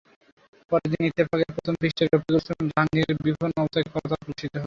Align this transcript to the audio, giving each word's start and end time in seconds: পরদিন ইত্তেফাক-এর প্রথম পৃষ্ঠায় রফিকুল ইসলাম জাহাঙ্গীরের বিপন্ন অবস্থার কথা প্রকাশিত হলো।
পরদিন 0.71 1.01
ইত্তেফাক-এর 1.07 1.51
প্রথম 1.55 1.73
পৃষ্ঠায় 1.81 2.09
রফিকুল 2.09 2.35
ইসলাম 2.37 2.65
জাহাঙ্গীরের 2.69 3.17
বিপন্ন 3.25 3.55
অবস্থার 3.57 3.85
কথা 3.95 4.15
প্রকাশিত 4.17 4.47
হলো। 4.47 4.59